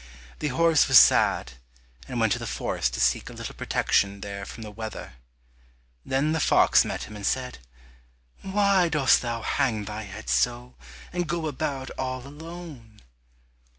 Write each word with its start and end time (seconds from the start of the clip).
The 0.39 0.47
horse 0.47 0.87
was 0.87 0.97
sad, 0.97 1.51
and 2.07 2.19
went 2.19 2.33
to 2.33 2.39
the 2.39 2.47
forest 2.47 2.95
to 2.95 2.99
seek 2.99 3.29
a 3.29 3.33
little 3.33 3.53
protection 3.53 4.21
there 4.21 4.45
from 4.47 4.63
the 4.63 4.71
weather. 4.71 5.13
Then 6.03 6.31
the 6.31 6.39
fox 6.39 6.83
met 6.83 7.03
him 7.03 7.15
and 7.15 7.23
said, 7.23 7.59
"Why 8.41 8.89
dost 8.89 9.21
thou 9.21 9.43
hang 9.43 9.85
thy 9.85 10.01
head 10.05 10.27
so, 10.27 10.73
and 11.13 11.27
go 11.29 11.45
about 11.45 11.91
all 11.99 12.25
alone?" 12.25 13.01